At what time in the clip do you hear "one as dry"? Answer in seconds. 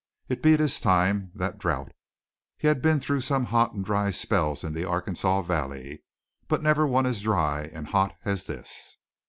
6.87-7.65